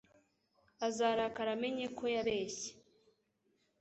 [0.87, 2.71] Azarakara amenye ko yabeshye.